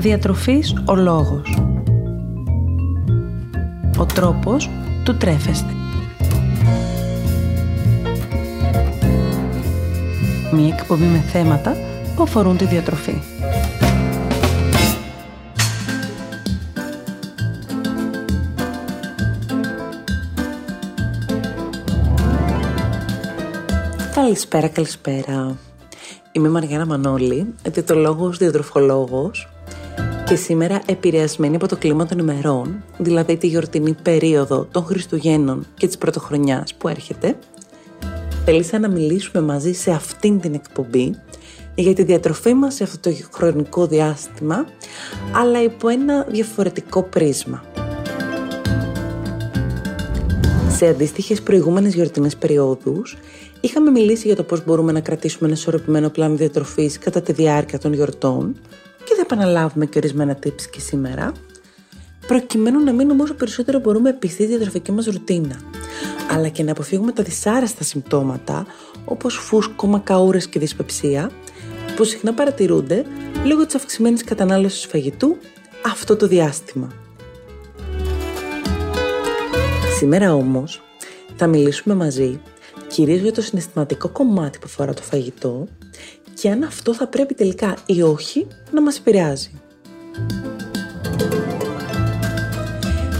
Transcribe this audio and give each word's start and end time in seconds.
Διατροφής 0.00 0.74
ο 0.86 0.94
λόγος. 0.94 1.58
Ο 3.98 4.06
τρόπος 4.06 4.70
του 5.04 5.16
τρέφεστε. 5.16 5.72
Μία 10.52 10.74
εκπομπή 10.78 11.04
με 11.04 11.18
θέματα 11.18 11.76
που 12.16 12.22
αφορούν 12.22 12.56
τη 12.56 12.64
διατροφή. 12.64 13.18
Καλησπέρα, 24.14 24.68
καλησπέρα. 24.68 25.56
Είμαι 26.32 26.48
η 26.48 26.50
Μαριάννα 26.50 26.86
Μανώλη, 26.86 27.54
διαιτολόγος, 27.62 28.38
διατροφολόγος 28.38 29.48
και 30.28 30.36
σήμερα 30.36 30.80
επηρεασμένη 30.86 31.56
από 31.56 31.68
το 31.68 31.76
κλίμα 31.76 32.06
των 32.06 32.18
ημερών, 32.18 32.84
δηλαδή 32.98 33.36
τη 33.36 33.46
γιορτινή 33.46 33.94
περίοδο 34.02 34.68
των 34.70 34.84
Χριστουγέννων 34.84 35.66
και 35.74 35.86
της 35.86 35.98
Πρωτοχρονιάς 35.98 36.74
που 36.74 36.88
έρχεται, 36.88 37.38
θέλησα 38.44 38.78
να 38.78 38.88
μιλήσουμε 38.88 39.44
μαζί 39.44 39.72
σε 39.72 39.90
αυτήν 39.90 40.40
την 40.40 40.54
εκπομπή 40.54 41.14
για 41.74 41.94
τη 41.94 42.02
διατροφή 42.02 42.54
μας 42.54 42.74
σε 42.74 42.82
αυτό 42.82 43.10
το 43.10 43.16
χρονικό 43.32 43.86
διάστημα, 43.86 44.66
αλλά 45.32 45.62
υπό 45.62 45.88
ένα 45.88 46.26
διαφορετικό 46.30 47.02
πρίσμα. 47.02 47.64
Σε 50.68 50.86
αντίστοιχες 50.86 51.42
προηγούμενες 51.42 51.94
γιορτινές 51.94 52.36
περιόδους, 52.36 53.16
είχαμε 53.60 53.90
μιλήσει 53.90 54.26
για 54.26 54.36
το 54.36 54.42
πώς 54.42 54.64
μπορούμε 54.64 54.92
να 54.92 55.00
κρατήσουμε 55.00 55.48
ένα 55.48 55.58
ισορροπημένο 55.58 56.08
πλάνο 56.08 56.36
διατροφής 56.36 56.98
κατά 56.98 57.20
τη 57.20 57.32
διάρκεια 57.32 57.78
των 57.78 57.92
γιορτών 57.92 58.54
και 59.08 59.14
θα 59.14 59.20
επαναλάβουμε 59.20 59.86
και 59.86 59.98
ορισμένα 59.98 60.38
tips 60.44 60.62
και 60.70 60.80
σήμερα, 60.80 61.32
προκειμένου 62.26 62.84
να 62.84 62.92
μείνουμε 62.92 63.22
όσο 63.22 63.34
περισσότερο 63.34 63.78
μπορούμε 63.78 64.12
πιστοί 64.12 64.42
στη 64.42 64.46
διατροφική 64.46 64.92
μας 64.92 65.06
ρουτίνα, 65.06 65.60
αλλά 66.30 66.48
και 66.48 66.62
να 66.62 66.70
αποφύγουμε 66.70 67.12
τα 67.12 67.22
δυσάρεστα 67.22 67.84
συμπτώματα 67.84 68.66
όπως 69.04 69.34
φούσκωμα, 69.34 69.98
καούρες 69.98 70.46
και 70.46 70.58
δυσπεψία, 70.58 71.30
που 71.96 72.04
συχνά 72.04 72.34
παρατηρούνται 72.34 73.04
λόγω 73.44 73.66
της 73.66 73.74
αυξημένης 73.74 74.24
κατανάλωσης 74.24 74.86
φαγητού 74.86 75.36
αυτό 75.86 76.16
το 76.16 76.26
διάστημα. 76.26 76.92
Σήμερα 79.98 80.34
όμως 80.34 80.82
θα 81.36 81.46
μιλήσουμε 81.46 81.94
μαζί 81.94 82.40
κυρίως 82.88 83.20
για 83.20 83.32
το 83.32 83.40
συναισθηματικό 83.42 84.08
κομμάτι 84.08 84.58
που 84.58 84.64
αφορά 84.66 84.94
το 84.94 85.02
φαγητό 85.02 85.68
και 86.40 86.50
αν 86.50 86.62
αυτό 86.62 86.94
θα 86.94 87.06
πρέπει 87.06 87.34
τελικά 87.34 87.76
ή 87.86 88.02
όχι 88.02 88.46
να 88.72 88.82
μας 88.82 88.98
επηρεάζει. 88.98 89.50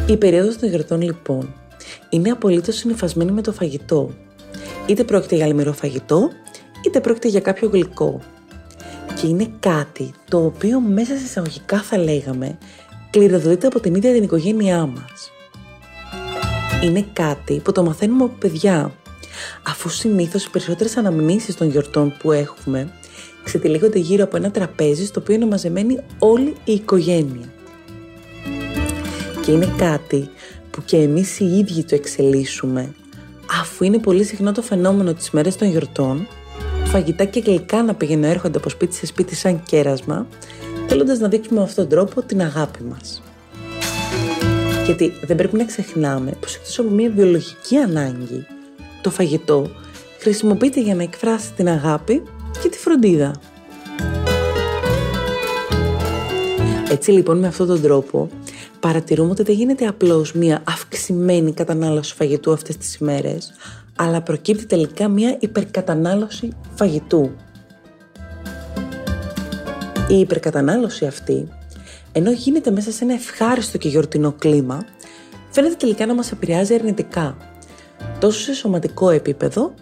Η 0.06 0.16
περίοδος 0.16 0.56
των 0.58 0.69
γιορτών 0.69 1.02
λοιπόν 1.02 1.55
είναι 2.10 2.30
απολύτως 2.30 2.77
συνειφασμένη 2.77 3.30
με 3.30 3.42
το 3.42 3.52
φαγητό. 3.52 4.10
Είτε 4.86 5.05
πρόκειται 5.05 5.36
για 5.36 5.47
λιμερό 5.47 5.72
φαγητό, 5.72 6.30
είτε 6.86 7.00
πρόκειται 7.00 7.28
για 7.28 7.41
κάποιο 7.41 7.69
γλυκό. 7.69 8.20
Και 9.20 9.27
είναι 9.27 9.47
κάτι 9.60 10.10
το 10.28 10.44
οποίο 10.44 10.80
μέσα 10.80 11.16
σε 11.16 11.25
εισαγωγικά 11.25 11.82
θα 11.82 11.98
λέγαμε 11.98 12.58
κληροδοτείται 13.10 13.66
από 13.66 13.80
την 13.80 13.94
ίδια 13.94 14.12
την 14.12 14.22
οικογένειά 14.22 14.86
μας. 14.86 15.30
Είναι 16.82 17.06
κάτι 17.12 17.60
που 17.64 17.72
το 17.72 17.82
μαθαίνουμε 17.84 18.25
από 18.25 18.34
παιδιά 18.38 18.92
αφού 19.62 19.88
συνήθως 19.88 20.44
οι 20.44 20.50
περισσότερες 20.50 20.97
αναμνήσεις 20.97 21.56
των 21.56 21.69
γιορτών 21.70 22.16
που 22.19 22.32
έχουμε 22.32 22.92
ξετυλίγονται 23.48 23.98
γύρω 23.98 24.24
από 24.24 24.36
ένα 24.36 24.50
τραπέζι 24.50 25.06
στο 25.06 25.20
οποίο 25.20 25.34
είναι 25.34 25.46
μαζεμένη 25.46 25.98
όλη 26.18 26.54
η 26.64 26.72
οικογένεια. 26.72 27.52
Και 29.42 29.50
είναι 29.50 29.74
κάτι 29.77 30.30
που 30.70 30.82
και 30.84 30.96
εμείς 30.96 31.41
οι 31.41 31.44
ίδιοι 31.44 31.84
το 31.84 31.94
εξελίσσουμε, 31.94 32.94
αφού 33.60 33.84
είναι 33.84 33.98
πολύ 33.98 34.25
συχνό 34.25 34.53
το 34.53 34.62
φαινόμενο 34.62 35.14
τις 35.14 35.31
μέρες 35.31 35.56
των 35.56 35.69
γιορτών, 35.69 36.26
φαγητά 36.84 37.25
και 37.25 37.41
γλυκά 37.41 37.82
να 37.82 37.94
πηγαίνουν 37.94 38.25
έρχονται 38.25 38.58
από 38.58 38.69
σπίτι 38.69 38.94
σε 38.94 39.06
σπίτι 39.06 39.34
σαν 39.34 39.62
κέρασμα, 39.62 40.26
θέλοντας 40.88 41.19
να 41.19 41.28
δείξουμε 41.28 41.58
με 41.58 41.64
αυτόν 41.64 41.88
τον 41.88 41.98
τρόπο 41.98 42.22
την 42.22 42.42
αγάπη 42.42 42.82
μας. 42.82 43.22
Γιατί 44.84 45.12
δεν 45.22 45.37
πρέπει 45.37 45.56
να 45.56 45.64
ξεχνάμε 45.64 46.31
πως 46.41 46.54
εκτός 46.54 46.78
από 46.78 46.91
μια 46.91 47.10
βιολογική 47.10 47.76
ανάγκη, 47.76 48.47
το 49.03 49.10
φαγητό 49.10 49.70
χρησιμοποιείται 50.19 50.81
για 50.81 50.94
να 50.94 51.03
εκφράσει 51.03 51.53
την 51.53 51.69
αγάπη 51.69 52.22
και 52.62 52.69
τη 52.69 52.78
φροντίδα. 52.78 53.34
Έτσι 56.91 57.10
λοιπόν 57.10 57.38
με 57.38 57.47
αυτόν 57.47 57.66
τον 57.66 57.82
τρόπο 57.82 58.28
παρατηρούμε 58.81 59.31
ότι 59.31 59.42
δεν 59.42 59.54
γίνεται 59.54 59.86
απλώς 59.86 60.32
μια 60.32 60.62
αυξημένη 60.66 61.53
κατανάλωση 61.53 62.14
φαγητού 62.14 62.53
αυτές 62.53 62.76
τις 62.76 62.94
ημέρες, 62.94 63.53
αλλά 63.97 64.22
προκύπτει 64.22 64.66
τελικά 64.66 65.08
μια 65.08 65.37
υπερκατανάλωση 65.41 66.53
φαγητού. 66.75 67.31
Η 70.08 70.19
υπερκατανάλωση 70.19 71.06
αυτή, 71.06 71.48
ενώ 72.12 72.31
γίνεται 72.31 72.70
μέσα 72.70 72.91
σε 72.92 73.04
ένα 73.04 73.14
ευχάριστο 73.14 73.78
και 73.78 73.88
γιορτινό 73.88 74.32
κλίμα, 74.32 74.84
φαίνεται 75.50 75.75
τελικά 75.75 76.06
να 76.06 76.14
μας 76.14 76.32
επηρεάζει 76.32 76.75
αρνητικά 76.75 77.37
τόσο 78.19 78.41
σε 78.41 78.54
σωματικό 78.54 79.10
επίπεδο, 79.10 79.75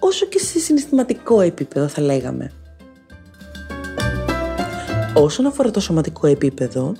όσο 0.00 0.26
και 0.26 0.38
σε 0.38 0.58
συναισθηματικό 0.58 1.40
επίπεδο 1.40 1.88
θα 1.88 2.02
λέγαμε. 2.02 2.52
Όσον 5.14 5.46
αφορά 5.46 5.70
το 5.70 5.80
σωματικό 5.80 6.26
επίπεδο, 6.26 6.94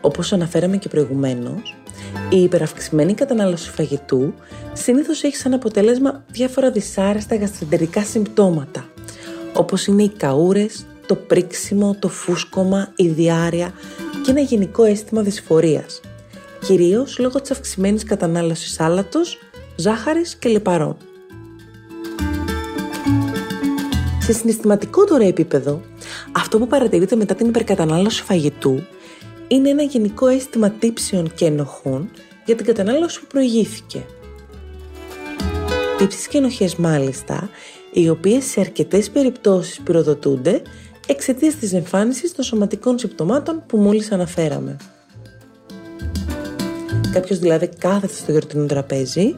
όπως 0.00 0.32
αναφέραμε 0.32 0.76
και 0.76 0.88
προηγουμένως, 0.88 1.76
η 2.30 2.42
υπεραυξημένη 2.42 3.14
κατανάλωση 3.14 3.70
φαγητού 3.70 4.34
συνήθως 4.72 5.22
έχει 5.22 5.36
σαν 5.36 5.52
αποτέλεσμα 5.52 6.24
διάφορα 6.30 6.70
δυσάρεστα 6.70 7.36
γαστρεντερικά 7.36 8.02
συμπτώματα, 8.02 8.88
όπως 9.52 9.86
είναι 9.86 10.02
οι 10.02 10.08
καούρες, 10.08 10.86
το 11.06 11.14
πρίξιμο, 11.14 11.96
το 11.98 12.08
φούσκωμα, 12.08 12.92
η 12.96 13.08
διάρρεια 13.08 13.72
και 14.24 14.30
ένα 14.30 14.40
γενικό 14.40 14.84
αίσθημα 14.84 15.22
δυσφορίας, 15.22 16.00
κυρίως 16.66 17.18
λόγω 17.18 17.40
της 17.40 17.50
αυξημένης 17.50 18.04
κατανάλωσης 18.04 18.80
άλατος 18.80 19.38
ζάχαρης 19.76 20.36
και 20.36 20.48
λιπαρών. 20.48 20.96
Σε 24.26 24.32
συναισθηματικό 24.32 25.04
τώρα 25.04 25.24
επίπεδο, 25.24 25.80
αυτό 26.32 26.58
που 26.58 26.66
παρατηρείται 26.66 27.16
μετά 27.16 27.34
την 27.34 27.48
υπερκατανάλωση 27.48 28.22
φαγητού 28.22 28.82
είναι 29.48 29.68
ένα 29.68 29.82
γενικό 29.82 30.26
αίσθημα 30.26 30.70
τύψεων 30.70 31.32
και 31.34 31.44
ενοχών 31.44 32.10
για 32.44 32.54
την 32.54 32.66
κατανάλωση 32.66 33.20
που 33.20 33.26
προηγήθηκε. 33.26 34.04
Τύψεις 35.98 36.26
και 36.28 36.38
ενοχές 36.38 36.76
μάλιστα, 36.76 37.50
οι 37.92 38.08
οποίες 38.08 38.44
σε 38.44 38.60
αρκετές 38.60 39.10
περιπτώσεις 39.10 39.80
πυροδοτούνται 39.80 40.62
εξαιτίας 41.06 41.54
της 41.54 41.72
εμφάνισης 41.72 42.34
των 42.34 42.44
σωματικών 42.44 42.98
συμπτωμάτων 42.98 43.62
που 43.66 43.76
μόλις 43.76 44.12
αναφέραμε. 44.12 44.76
Κάποιος 47.12 47.38
δηλαδή 47.38 47.68
κάθεται 47.78 48.14
στο 48.14 48.30
γιορτινό 48.30 48.66
τραπέζι 48.66 49.36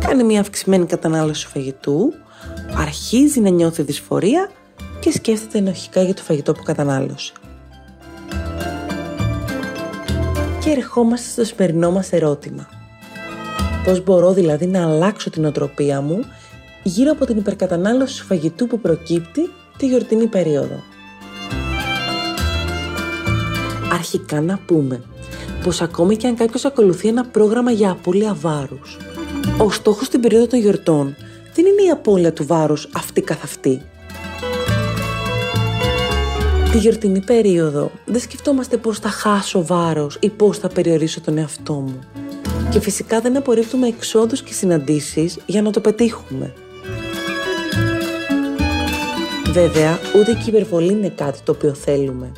κάνει 0.00 0.24
μια 0.24 0.40
αυξημένη 0.40 0.86
κατανάλωση 0.86 1.46
φαγητού, 1.46 2.12
αρχίζει 2.76 3.40
να 3.40 3.50
νιώθει 3.50 3.82
δυσφορία 3.82 4.50
και 5.00 5.12
σκέφτεται 5.12 5.58
ενοχικά 5.58 6.02
για 6.02 6.14
το 6.14 6.22
φαγητό 6.22 6.52
που 6.52 6.62
κατανάλωσε. 6.62 7.32
Και 10.64 10.70
ερχόμαστε 10.70 11.28
στο 11.30 11.44
σημερινό 11.44 11.90
μας 11.90 12.12
ερώτημα. 12.12 12.68
Πώς 13.84 14.04
μπορώ 14.04 14.32
δηλαδή 14.32 14.66
να 14.66 14.82
αλλάξω 14.82 15.30
την 15.30 15.44
οτροπία 15.44 16.00
μου 16.00 16.24
γύρω 16.82 17.10
από 17.10 17.26
την 17.26 17.36
υπερκατανάλωση 17.36 18.22
φαγητού 18.22 18.66
που 18.66 18.80
προκύπτει 18.80 19.50
τη 19.76 19.86
γιορτινή 19.86 20.26
περίοδο; 20.26 20.82
Αρχικά 23.92 24.40
να 24.40 24.58
πούμε 24.66 25.02
πως 25.64 25.80
ακόμη 25.80 26.16
και 26.16 26.26
αν 26.26 26.36
κάποιος 26.36 26.64
ακολουθεί 26.64 27.08
ένα 27.08 27.24
πρόγραμμα 27.24 27.70
για 27.70 27.90
απώλεια 27.90 28.34
βάρους 28.34 28.96
ο 29.58 29.70
στόχος 29.70 30.06
στην 30.06 30.20
περίοδο 30.20 30.46
των 30.46 30.58
γιορτών 30.58 31.16
δεν 31.54 31.66
είναι 31.66 31.82
η 31.82 31.90
απώλεια 31.90 32.32
του 32.32 32.46
βάρους 32.46 32.88
αυτή 32.94 33.20
καθ' 33.20 33.44
αυτή. 33.44 33.82
Τη 36.72 36.78
γιορτινή 36.78 37.20
περίοδο 37.20 37.90
δεν 38.04 38.20
σκεφτόμαστε 38.20 38.76
πώς 38.76 38.98
θα 38.98 39.08
χάσω 39.08 39.64
βάρος 39.66 40.16
ή 40.20 40.28
πώς 40.28 40.58
θα 40.58 40.68
περιορίσω 40.68 41.20
τον 41.20 41.38
εαυτό 41.38 41.72
μου. 41.72 41.98
Και 42.70 42.80
φυσικά 42.80 43.20
δεν 43.20 43.36
απορρίπτουμε 43.36 43.86
εξόδους 43.86 44.42
και 44.42 44.52
συναντήσεις 44.52 45.38
για 45.46 45.62
να 45.62 45.70
το 45.70 45.80
πετύχουμε. 45.80 46.52
Βέβαια, 49.52 49.98
ούτε 50.16 50.32
και 50.32 50.42
η 50.44 50.46
υπερβολή 50.46 50.92
είναι 50.92 51.08
κάτι 51.08 51.38
το 51.44 51.52
οποίο 51.52 51.74
θέλουμε. 51.74 52.32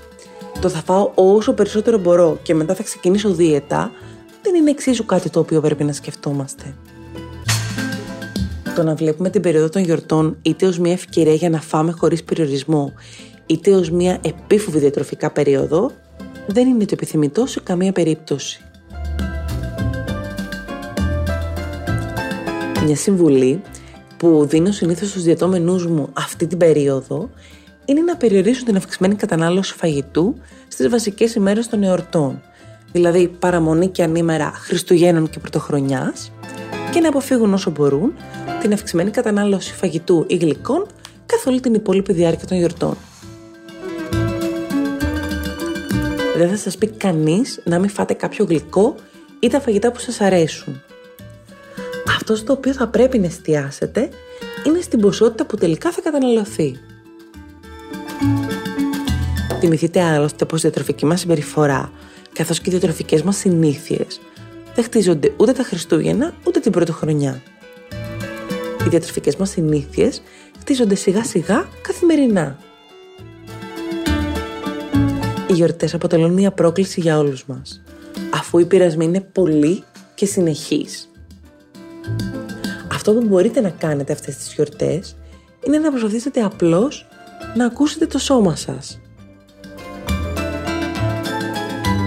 Το 0.61 0.69
θα 0.69 0.79
φάω 0.79 1.11
όσο 1.15 1.53
περισσότερο 1.53 1.99
μπορώ 1.99 2.39
και 2.43 2.55
μετά 2.55 2.75
θα 2.75 2.83
ξεκινήσω 2.83 3.31
δίαιτα 3.31 3.91
δεν 4.43 4.55
είναι 4.55 4.71
εξίσου 4.71 5.05
κάτι 5.05 5.31
το 5.31 5.41
οποίο 5.41 5.61
πρέπει 5.61 5.85
να 5.85 5.93
σκεφτόμαστε. 5.93 6.75
Το 8.75 8.83
να 8.83 8.95
βλέπουμε 8.95 9.31
την 9.31 9.43
περίοδο 9.43 9.69
των 9.69 9.83
γιορτών 9.83 10.37
είτε 10.43 10.67
ως 10.67 10.79
μια 10.79 10.93
ευκαιρία 10.93 11.35
για 11.35 11.51
να 11.51 11.61
φάμε 11.61 11.93
χωρίς 11.93 12.25
περιορισμό, 12.25 12.93
είτε 13.47 13.71
ως 13.75 13.91
μια 13.91 14.19
επίφοβη 14.23 14.79
διατροφικά 14.79 15.31
περίοδο, 15.31 15.91
δεν 16.47 16.69
είναι 16.69 16.85
το 16.85 16.91
επιθυμητό 16.93 17.47
σε 17.47 17.61
καμία 17.61 17.93
περίπτωση. 17.93 18.61
Μια 22.85 22.97
συμβουλή 22.97 23.63
που 24.17 24.47
δίνω 24.47 24.71
συνήθως 24.71 25.09
στους 25.09 25.23
διατόμενούς 25.23 25.87
μου 25.87 26.09
αυτή 26.13 26.47
την 26.47 26.59
περίοδο 26.59 27.31
είναι 27.85 28.01
να 28.01 28.17
περιορίσουν 28.17 28.65
την 28.65 28.77
αυξημένη 28.77 29.15
κατανάλωση 29.15 29.75
φαγητού 29.75 30.35
στις 30.69 30.89
βασικές 30.89 31.35
ημέρες 31.35 31.69
των 31.69 31.83
εορτών, 31.83 32.43
δηλαδή 32.93 33.29
παραμονή 33.39 33.89
και 33.89 34.03
ανήμερα 34.03 34.53
Χριστουγέννων 34.55 35.31
και 35.31 35.39
Πρωτοχρονιάς 35.39 36.33
και 36.93 37.01
να 37.01 37.09
αποφύγουν 37.09 37.55
όσο 37.55 37.71
μπορούν 37.71 38.13
την 38.65 38.73
αυξημένη 38.73 39.11
κατανάλωση 39.11 39.75
φαγητού 39.75 40.25
ή 40.29 40.37
γλυκών 40.37 40.87
καθ' 41.27 41.47
όλη 41.47 41.61
την 41.61 41.75
υπόλοιπη 41.75 42.13
διάρκεια 42.13 42.47
των 42.47 42.57
γιορτών. 42.57 42.97
Δεν 46.37 46.49
θα 46.49 46.57
σας 46.57 46.79
πει 46.79 46.87
κανείς 46.87 47.61
να 47.65 47.79
μην 47.79 47.89
φάτε 47.89 48.15
κάποιο 48.15 48.45
γλυκό 48.45 48.95
ή 49.41 49.49
τα 49.49 49.61
φαγητά 49.61 49.93
που 49.93 49.99
σας 49.99 50.21
αρέσουν. 50.21 50.83
Αυτός 52.17 52.39
στο 52.39 52.53
οποίο 52.53 52.73
θα 52.73 52.89
πρέπει 52.89 53.19
να 53.19 53.27
εστιάσετε 53.27 54.09
είναι 54.67 54.81
στην 54.81 55.01
ποσότητα 55.01 55.47
που 55.47 55.57
τελικά 55.57 55.93
θα 55.93 56.01
καταναλωθεί. 56.01 56.77
Θυμηθείτε 59.61 60.03
άλλωστε 60.03 60.45
πως 60.45 60.59
η 60.59 60.63
διατροφική 60.63 61.07
μας 61.07 61.21
συμπεριφορά 61.21 61.93
καθώς 62.33 62.61
και 62.61 62.71
οι 62.71 62.71
διατροφικές 62.71 63.23
μας 63.23 63.37
συνήθειες 63.37 64.21
δεν 64.75 64.85
χτίζονται 64.85 65.33
ούτε 65.37 65.53
τα 65.53 65.63
Χριστούγεννα 65.63 66.35
ούτε 66.47 66.61
την 66.61 66.73
Πρωτοχρονιά. 66.73 67.43
Οι 68.85 68.89
διατροφικές 68.89 69.37
μας 69.37 69.51
συνήθειες 69.51 70.23
χτίζονται 70.59 70.95
σιγά 70.95 71.25
σιγά 71.25 71.69
καθημερινά. 71.83 72.59
Οι 75.49 75.53
γιορτές 75.53 75.95
αποτελούν 75.95 76.33
μια 76.33 76.51
πρόκληση 76.53 77.01
για 77.01 77.19
όλους 77.19 77.47
μας, 77.47 77.83
αφού 78.35 78.59
οι 78.59 78.65
πειρασμοί 78.65 79.05
είναι 79.05 79.21
πολλοί 79.21 79.83
και 80.15 80.27
συνεχείς. 80.27 81.11
Αυτό 82.93 83.13
που 83.13 83.27
μπορείτε 83.27 83.61
να 83.61 83.71
κάνετε 83.71 84.13
αυτές 84.13 84.37
τις 84.37 84.55
γιορτές 84.55 85.17
είναι 85.67 85.79
να 85.79 85.91
προσπαθήσετε 85.91 86.41
απλώς 86.41 87.07
να 87.57 87.65
ακούσετε 87.65 88.07
το 88.07 88.19
σώμα 88.19 88.57
σας. 88.57 89.01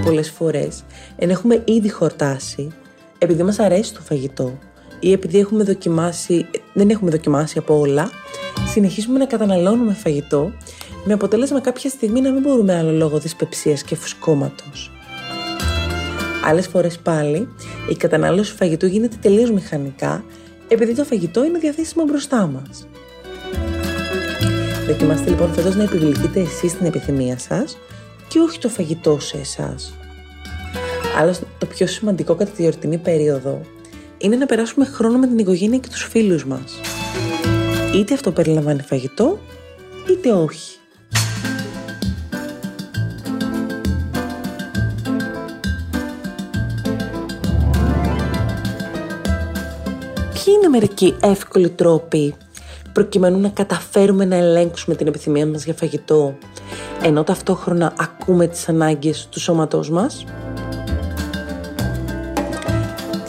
Πολλές 0.04 0.30
φορές, 0.30 0.84
εν 1.16 1.30
έχουμε 1.30 1.62
ήδη 1.66 1.90
χορτάσει, 1.90 2.72
επειδή 3.18 3.44
μας 3.44 3.60
αρέσει 3.60 3.94
το 3.94 4.02
φαγητό 4.02 4.58
ή 5.00 5.12
επειδή 5.12 5.40
έχουμε 5.40 5.64
δοκιμάσει, 5.64 6.46
δεν 6.74 6.90
έχουμε 6.90 7.12
δοκιμάσει 7.12 7.58
από 7.58 7.80
όλα, 7.80 8.10
συνεχίζουμε 8.68 9.20
να 9.20 9.26
καταναλώνουμε 9.26 9.94
φαγητό 9.94 10.52
με 11.06 11.14
αποτέλεσμα 11.14 11.62
κάποια 11.62 11.90
στιγμή 11.90 12.22
να 12.22 12.32
μην 12.32 12.42
μπορούμε 12.42 12.78
άλλο 12.78 12.92
λόγω 12.92 13.20
δυσπεψίας 13.20 13.84
και 13.84 13.96
φουσκώματος. 13.96 14.92
Άλλες 16.46 16.68
φορές 16.68 16.98
πάλι, 16.98 17.48
η 17.90 17.96
κατανάλωση 17.96 18.54
φαγητού 18.54 18.86
γίνεται 18.86 19.18
τελείως 19.22 19.52
μηχανικά 19.52 20.24
επειδή 20.68 20.96
το 20.96 21.04
φαγητό 21.04 21.46
είναι 21.46 21.60
διαθέσιμο 21.60 22.04
μπροστά 22.04 22.48
μας. 22.48 22.88
Δοκιμάστε 24.88 25.30
λοιπόν 25.30 25.54
φέτος 25.54 25.76
να 25.76 25.84
επιβληθείτε 25.84 26.40
εσείς 26.40 26.78
την 26.78 26.86
επιθυμία 26.86 27.38
σας 27.38 27.78
και 28.28 28.40
όχι 28.40 28.60
το 28.60 28.70
φαγητό 28.70 29.20
σε 29.20 29.38
εσάς. 29.38 29.94
Άλλωστε 31.18 31.46
το 31.58 31.66
πιο 31.66 31.88
σημαντικό 31.88 32.36
κατά 32.36 32.52
τη 32.52 32.62
γιορτινή 32.62 32.98
περίοδο 32.98 33.62
είναι 34.18 34.36
να 34.36 34.46
περάσουμε 34.46 34.86
χρόνο 34.86 35.18
με 35.18 35.28
την 35.28 35.38
οικογένεια 35.38 35.78
και 35.78 35.90
τους 35.90 36.04
φίλους 36.04 36.46
μας. 36.46 36.74
Είτε 37.96 38.14
αυτό 38.14 38.32
περιλαμβάνει 38.32 38.82
φαγητό, 38.82 39.40
είτε 40.10 40.32
όχι. 40.32 40.78
Ποιοι 50.34 50.54
είναι 50.58 50.68
μερικοί 50.68 51.16
εύκολοι 51.22 51.70
τρόποι 51.70 52.36
προκειμένου 52.94 53.40
να 53.40 53.50
καταφέρουμε 53.50 54.26
να 54.26 54.36
ελέγξουμε 54.36 54.96
την 54.96 55.08
επιθυμία 55.08 55.48
μας 55.48 55.66
για 55.66 55.74
φαγητό 55.74 56.38
ενώ 57.02 57.24
ταυτόχρονα 57.24 57.94
ακούμε 57.98 58.48
τις 58.48 58.70
ανάγκες 58.70 59.28
του 59.32 59.40
σώματός 59.40 59.90
μας; 59.90 60.26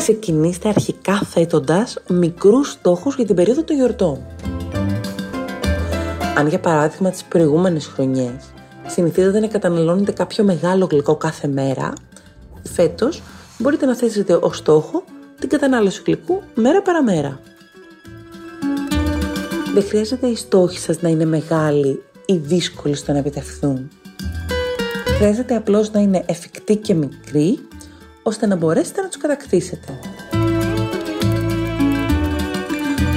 Ξεκινήστε 0.09 0.69
αρχικά 0.69 1.19
θέτοντας 1.19 1.99
μικρούς 2.09 2.71
στόχους 2.71 3.15
για 3.17 3.25
την 3.25 3.35
περίοδο 3.35 3.63
των 3.63 3.77
γιορτών. 3.77 4.27
Αν 6.37 6.49
για 6.49 6.61
παράδειγμα 6.61 7.11
τις 7.11 7.25
προηγούμενες 7.25 7.87
χρονιές 7.87 8.53
συνηθίζετε 8.87 9.41
να 9.41 9.47
καταναλώνετε 9.47 10.13
κάποιο 10.13 10.45
μεγάλο 10.45 10.89
γλυκό 10.91 11.17
κάθε 11.17 11.49
μέρα, 11.49 11.93
φέτος 12.63 13.23
μπορείτε 13.59 13.87
να 13.87 13.97
θέσετε 13.97 14.39
ως 14.41 14.57
στόχο 14.57 15.05
την 15.39 15.49
κατανάλωση 15.49 16.03
γλυκού 16.07 16.43
μέρα 16.55 16.83
παραμέρα. 16.83 17.41
Δεν 19.75 19.83
χρειάζεται 19.83 20.27
οι 20.27 20.37
στόχοι 20.37 20.79
σας 20.79 21.01
να 21.01 21.09
είναι 21.09 21.25
μεγάλοι 21.25 22.03
ή 22.27 22.37
δύσκολοι 22.37 22.95
στο 22.95 23.13
να 23.13 23.19
επιτευχθούν. 23.19 23.91
Χρειάζεται 25.17 25.57
απλώς 25.57 25.91
να 25.93 26.01
είναι 26.01 26.23
εφικτοί 26.27 26.77
και 26.77 26.95
μικροί, 26.95 27.59
ώστε 28.29 28.47
να 28.47 28.57
μπορέσετε 28.57 29.01
να 29.01 29.09
τους 29.09 29.17
κατακτήσετε. 29.17 29.99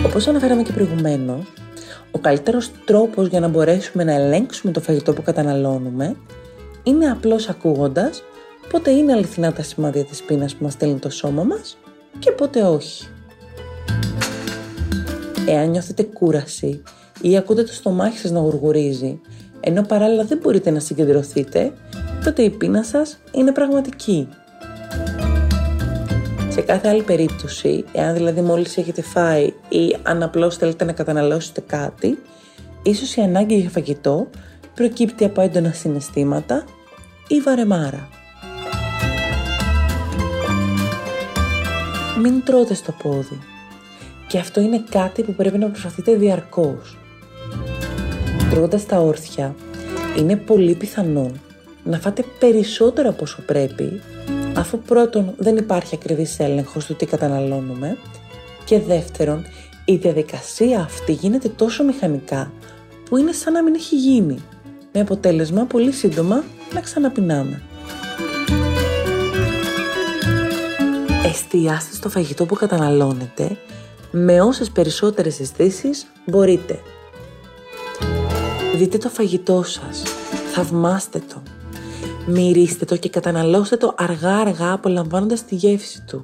Όπως 0.05 0.27
αναφέραμε 0.27 0.63
και 0.63 0.71
προηγουμένως, 0.71 1.53
ο 2.11 2.19
καλύτερος 2.19 2.71
τρόπος 2.85 3.27
για 3.27 3.39
να 3.39 3.47
μπορέσουμε 3.47 4.03
να 4.03 4.13
ελέγξουμε 4.13 4.71
το 4.71 4.81
φαγητό 4.81 5.13
που 5.13 5.21
καταναλώνουμε 5.21 6.15
είναι 6.83 7.09
απλώς 7.09 7.49
ακούγοντας 7.49 8.23
πότε 8.71 8.91
είναι 8.91 9.11
αληθινά 9.11 9.53
τα 9.53 9.63
σημάδια 9.63 10.03
της 10.03 10.21
πείνας 10.21 10.55
που 10.55 10.63
μας 10.63 10.73
στέλνει 10.73 10.99
το 10.99 11.09
σώμα 11.09 11.43
μας 11.43 11.77
και 12.19 12.31
πότε 12.31 12.61
όχι. 12.61 13.07
Εάν 15.47 15.69
νιώθετε 15.69 16.03
κούραση 16.03 16.81
ή 17.21 17.37
ακούτε 17.37 17.63
το 17.63 17.73
στομάχι 17.73 18.17
σας 18.17 18.31
να 18.31 18.39
γουργουρίζει, 18.39 19.21
ενώ 19.59 19.81
παράλληλα 19.81 20.23
δεν 20.23 20.37
μπορείτε 20.37 20.69
να 20.69 20.79
συγκεντρωθείτε, 20.79 21.73
τότε 22.23 22.41
η 22.41 22.49
πείνα 22.49 22.83
σας 22.83 23.17
είναι 23.31 23.51
πραγματική. 23.51 24.27
Σε 26.51 26.61
κάθε 26.61 26.87
άλλη 26.87 27.01
περίπτωση, 27.01 27.85
εάν 27.91 28.13
δηλαδή 28.13 28.41
μόλις 28.41 28.77
έχετε 28.77 29.01
φάει 29.01 29.53
ή 29.69 29.95
αν 30.03 30.23
απλώς 30.23 30.57
θέλετε 30.57 30.83
να 30.85 30.91
καταναλώσετε 30.91 31.61
κάτι, 31.61 32.17
ίσως 32.83 33.15
η 33.15 33.21
ανάγκη 33.21 33.55
για 33.55 33.69
φαγητό 33.69 34.29
προκύπτει 34.75 35.25
από 35.25 35.41
έντονα 35.41 35.71
συναισθήματα 35.71 36.63
ή 37.27 37.39
βαρεμάρα. 37.39 38.09
Μην 42.21 42.43
τρώτε 42.43 42.73
στο 42.73 42.91
πόδι. 43.03 43.39
Και 44.27 44.37
αυτό 44.37 44.61
είναι 44.61 44.83
κάτι 44.89 45.23
που 45.23 45.33
πρέπει 45.33 45.57
να 45.57 45.67
προσπαθείτε 45.67 46.15
διαρκώς. 46.15 46.97
Τρώγοντας 48.49 48.85
τα 48.85 48.99
όρθια, 48.99 49.55
είναι 50.17 50.35
πολύ 50.35 50.75
πιθανόν 50.75 51.41
να 51.83 51.99
φάτε 51.99 52.23
περισσότερο 52.39 53.09
από 53.09 53.23
όσο 53.23 53.41
πρέπει, 53.41 54.01
αφού 54.55 54.79
πρώτον 54.79 55.33
δεν 55.37 55.57
υπάρχει 55.57 55.95
ακριβής 55.95 56.39
έλεγχος 56.39 56.85
του 56.85 56.95
τι 56.95 57.05
καταναλώνουμε 57.05 57.97
και 58.65 58.79
δεύτερον 58.79 59.45
η 59.85 59.95
διαδικασία 59.95 60.79
αυτή 60.79 61.11
γίνεται 61.11 61.49
τόσο 61.49 61.83
μηχανικά 61.83 62.51
που 63.09 63.17
είναι 63.17 63.31
σαν 63.31 63.53
να 63.53 63.63
μην 63.63 63.75
έχει 63.75 63.95
γίνει, 63.95 64.37
με 64.93 64.99
αποτέλεσμα 64.99 65.65
πολύ 65.65 65.91
σύντομα 65.91 66.43
να 66.73 66.79
ξαναπεινάμε. 66.79 67.61
Εστιάστε 71.25 71.95
στο 71.95 72.09
φαγητό 72.09 72.45
που 72.45 72.55
καταναλώνετε 72.55 73.57
με 74.11 74.41
όσες 74.41 74.69
περισσότερες 74.69 75.39
αισθήσεις 75.39 76.07
μπορείτε. 76.25 76.79
Δείτε 78.75 78.97
το 78.97 79.09
φαγητό 79.09 79.63
σας, 79.63 80.03
θαυμάστε 80.53 81.21
το, 81.33 81.41
μυρίστε 82.31 82.85
το 82.85 82.95
και 82.95 83.09
καταναλώστε 83.09 83.77
το 83.77 83.93
αργά-αργά 83.97 84.71
απολαμβάνοντας 84.71 85.45
τη 85.45 85.55
γεύση 85.55 86.03
του. 86.07 86.23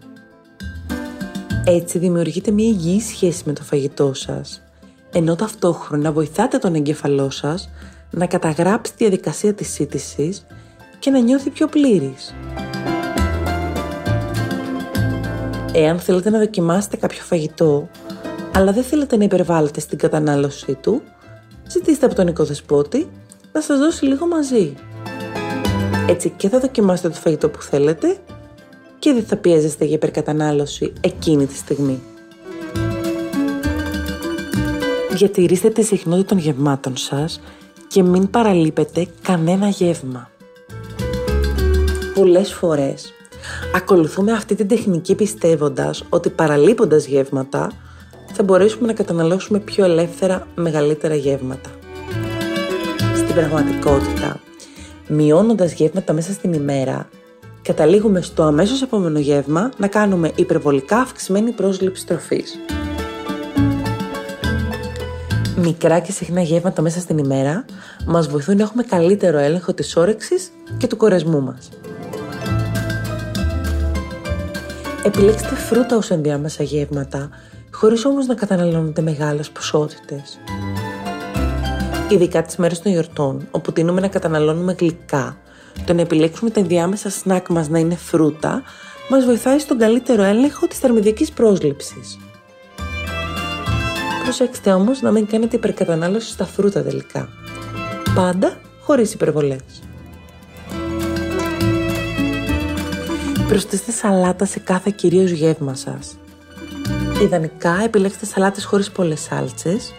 Έτσι 1.66 1.98
δημιουργείτε 1.98 2.52
μια 2.52 2.68
υγιή 2.68 3.02
σχέση 3.02 3.44
με 3.46 3.54
το 3.54 3.64
φαγητό 3.64 4.14
σας, 4.14 4.62
ενώ 5.12 5.36
ταυτόχρονα 5.36 6.12
βοηθάτε 6.12 6.58
τον 6.58 6.76
εγκέφαλό 6.76 7.30
σας 7.30 7.70
να 8.12 8.26
καταγράψει 8.26 8.92
τη 8.92 8.98
διαδικασία 8.98 9.54
της 9.54 9.74
σύντησης 9.74 10.46
και 11.00 11.10
να 11.10 11.20
νιώθει 11.20 11.50
πιο 11.50 11.68
πλήρης. 11.68 12.36
Εάν 15.74 16.00
θέλετε 16.00 16.30
να 16.30 16.40
δοκιμάσετε 16.40 16.98
κάποιο 16.98 17.22
φαγητό, 17.22 17.90
αλλά 18.54 18.72
δεν 18.72 18.84
θέλετε 18.84 19.18
να 19.18 19.24
υπερβάλλετε 19.24 19.80
στην 19.80 19.98
κατανάλωσή 19.98 20.74
του, 20.82 21.02
ζητήστε 21.68 22.06
από 22.06 22.16
τον 22.16 22.28
οικοδεσπότη 22.28 23.10
να 23.54 23.62
σας 23.62 23.80
δώσει 23.80 24.06
λίγο 24.06 24.28
μαζί. 24.28 24.74
Έτσι 26.08 26.30
και 26.30 26.50
θα 26.50 26.60
δοκιμάσετε 26.60 27.10
το 27.10 27.16
φαγητό 27.16 27.50
που 27.50 27.62
θέλετε 27.62 28.18
και 29.00 29.14
δεν 29.14 29.24
θα 29.24 29.36
πιέζεστε 29.36 29.86
για 29.86 29.96
υπερκατανάλωση 29.96 30.94
εκείνη 31.02 31.46
τη 31.46 31.56
στιγμή. 31.56 32.02
Διατηρήστε 35.12 35.70
τη 35.70 35.84
συχνότητα 35.84 36.28
των 36.28 36.38
γευμάτων 36.38 36.98
σας 36.98 37.42
και 37.88 38.04
μην 38.04 38.30
παραλείπετε 38.30 39.08
κανένα 39.22 39.68
γεύμα. 39.68 40.30
πολλές 42.14 42.54
φορές 42.54 43.14
ακολουθούμε 43.76 44.32
αυτή 44.32 44.56
την 44.56 44.68
τεχνική 44.68 45.16
πιστεύοντας 45.16 46.04
ότι 46.10 46.30
παραλείποντας 46.30 47.06
γεύματα 47.06 47.72
θα 48.34 48.44
μπορέσουμε 48.44 48.88
να 48.88 48.94
καταναλώσουμε 48.94 49.60
πιο 49.60 49.86
ελεύθερα 49.86 50.48
μεγαλύτερα 50.56 51.16
γεύματα. 51.16 51.70
Στην 53.16 53.34
πραγματικότητα, 53.36 54.40
μειώνοντας 55.08 55.74
γεύματα 55.74 56.14
μέσα 56.14 56.32
στην 56.32 56.54
ημέρα, 56.54 57.10
καταλήγουμε 57.62 58.22
στο 58.22 58.44
αμέσως 58.44 58.82
επόμενο 58.82 59.20
γεύμα 59.20 59.72
να 59.78 59.88
κάνουμε 59.88 60.32
υπερβολικά 60.36 60.98
αυξημένη 60.98 61.52
πρόσληψη 61.52 62.06
τροφής. 62.06 62.60
Μικρά 65.56 66.00
και 66.00 66.12
συχνά 66.12 66.42
γεύματα 66.42 66.82
μέσα 66.82 67.00
στην 67.00 67.18
ημέρα 67.18 67.66
μας 68.06 68.28
βοηθούν 68.28 68.58
να 68.58 68.64
έχουμε 68.64 68.84
καλύτερο 68.84 69.38
έλεγχο 69.38 69.74
της 69.74 69.96
όρεξης 69.96 70.52
και 70.78 70.88
του 70.88 70.98
κορεσμού 70.98 71.42
μας. 71.42 71.70
Επιλέξτε 75.04 75.56
φρούτα 75.56 75.98
ως 75.98 76.10
ενδιάμεσα 76.10 76.64
γεύματα, 76.64 77.30
χωρίς 77.72 78.06
όμως 78.06 78.26
να 78.26 78.34
καταναλώνετε 78.34 79.02
μεγάλες 79.02 79.50
ποσότητες. 79.50 80.40
Ειδικά 82.10 82.42
τις 82.42 82.56
μέρες 82.56 82.82
των 82.82 82.92
γιορτών, 82.92 83.48
όπου 83.52 83.72
τείνουμε 83.72 84.02
να 84.02 84.08
καταναλώνουμε 84.08 84.76
γλυκά, 84.80 85.38
το 85.86 85.94
να 85.94 86.02
επιλέξουμε 86.02 86.50
τα 86.50 86.60
ενδιάμεσα 86.60 87.10
σνακ 87.10 87.50
μας 87.50 87.70
να 87.70 87.80
είναι 87.80 87.96
φρούτα, 87.96 88.64
μας 89.10 89.26
βοηθάει 89.26 89.60
στον 89.60 89.78
καλύτερο 89.78 90.24
έλεγχο 90.24 90.68
της 90.68 90.80
θερμιδικής 90.80 91.32
πρόσληψης. 91.32 92.20
Προσέξτε 94.24 94.72
όμως 94.72 95.02
να 95.02 95.12
μην 95.12 95.28
κάνετε 95.28 95.56
υπερκατανάλωση 95.56 96.30
στα 96.30 96.46
φρούτα 96.46 96.84
τελικά. 96.84 97.30
Πάντα 98.16 98.58
χωρίς 98.82 99.14
υπερβολές. 99.14 99.84
Προσθέστε 103.48 103.92
σαλάτα 103.92 104.46
σε 104.46 104.60
κάθε 104.60 104.94
κυρίως 104.96 105.30
γεύμα 105.30 105.76
σας. 105.76 106.18
Ιδανικά 107.22 107.82
επιλέξτε 107.84 108.26
σαλάτες 108.26 108.66
χωρίς 108.66 108.92
πολλές 108.92 109.20
σάλτσες 109.20 109.94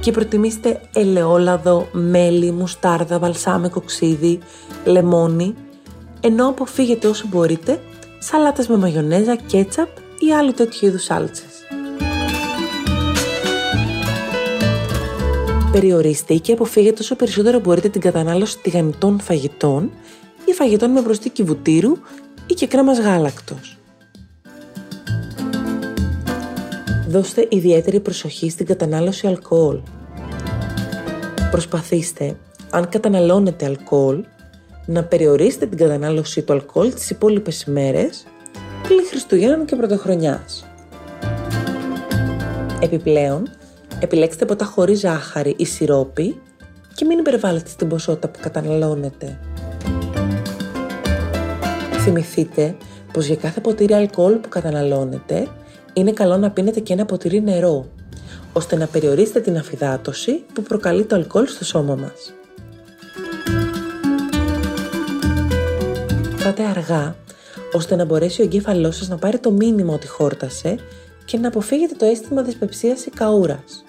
και 0.00 0.12
προτιμήστε 0.12 0.80
ελαιόλαδο, 0.94 1.88
μέλι, 1.92 2.50
μουστάρδα, 2.50 3.18
βαλσάμικο 3.18 3.80
ξύδι, 3.80 4.38
λεμόνι, 4.84 5.54
ενώ 6.20 6.48
αποφύγετε 6.48 7.06
όσο 7.06 7.26
μπορείτε 7.28 7.80
σαλάτες 8.18 8.68
με 8.68 8.76
μαγιονέζα, 8.76 9.34
κέτσαπ 9.34 9.88
ή 10.18 10.32
άλλοι 10.32 10.52
τέτοιου 10.52 10.86
είδους 10.86 11.02
σάλτσες. 11.02 11.56
Περιορίστε 15.72 16.34
και 16.34 16.52
αποφύγετε 16.52 17.02
όσο 17.02 17.16
περισσότερο 17.16 17.60
μπορείτε 17.60 17.88
την 17.88 18.00
κατανάλωση 18.00 18.58
τηγανιτών 18.58 19.20
φαγητών 19.20 19.90
ή 20.44 20.52
φαγητών 20.52 20.90
με 20.90 21.02
προστίκη 21.02 21.42
βουτύρου 21.42 21.96
ή 22.46 22.54
και 22.54 22.66
κρέμας 22.66 22.98
γάλακτος. 22.98 23.78
Δώστε 27.16 27.46
ιδιαίτερη 27.50 28.00
προσοχή 28.00 28.50
στην 28.50 28.66
κατανάλωση 28.66 29.26
αλκοόλ. 29.26 29.80
Προσπαθήστε, 31.50 32.36
αν 32.70 32.88
καταναλώνετε 32.88 33.64
αλκοόλ, 33.64 34.24
να 34.86 35.04
περιορίσετε 35.04 35.66
την 35.66 35.78
κατανάλωση 35.78 36.42
του 36.42 36.52
αλκοόλ 36.52 36.94
τις 36.94 37.10
υπόλοιπες 37.10 37.62
ημέρες 37.62 38.26
πλην 38.82 39.06
Χριστουγέννων 39.06 39.66
και 39.66 39.76
Πρωτοχρονιάς. 39.76 40.66
Επιπλέον, 42.80 43.50
επιλέξτε 44.00 44.44
ποτά 44.44 44.64
χωρίς 44.64 44.98
ζάχαρη 44.98 45.54
ή 45.58 45.64
σιρόπι 45.64 46.40
και 46.94 47.04
μην 47.04 47.18
υπερβάλλετε 47.18 47.68
στην 47.68 47.88
ποσότητα 47.88 48.28
που 48.28 48.38
καταναλώνετε. 48.42 49.38
Θυμηθείτε 51.98 52.76
πως 53.12 53.26
για 53.26 53.36
κάθε 53.36 53.60
ποτήρι 53.60 53.94
αλκοόλ 53.94 54.34
που 54.34 54.48
καταναλώνετε 54.48 55.48
είναι 55.96 56.12
καλό 56.12 56.36
να 56.36 56.50
πίνετε 56.50 56.80
και 56.80 56.92
ένα 56.92 57.04
ποτήρι 57.04 57.42
νερό, 57.42 57.86
ώστε 58.52 58.76
να 58.76 58.86
περιορίσετε 58.86 59.40
την 59.40 59.58
αφυδάτωση 59.58 60.44
που 60.52 60.62
προκαλεί 60.62 61.04
το 61.04 61.14
αλκοόλ 61.14 61.46
στο 61.46 61.64
σώμα 61.64 61.94
μας. 61.94 62.34
Φάτε 66.36 66.62
αργά, 66.62 67.16
ώστε 67.72 67.96
να 67.96 68.04
μπορέσει 68.04 68.40
ο 68.40 68.44
εγκέφαλός 68.44 68.96
σας 68.96 69.08
να 69.08 69.16
πάρει 69.16 69.38
το 69.38 69.50
μήνυμα 69.50 69.94
ότι 69.94 70.06
χόρτασε 70.06 70.76
και 71.24 71.38
να 71.38 71.48
αποφύγετε 71.48 71.94
το 71.98 72.04
αίσθημα 72.04 72.42
δυσπεψίας 72.42 73.04
ή 73.04 73.10
καούρας. 73.10 73.84